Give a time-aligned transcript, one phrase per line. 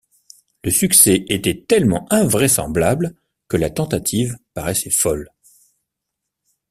[0.63, 3.13] Le succès était tellement invraisemblable
[3.47, 5.29] que la tentative paraissait folle.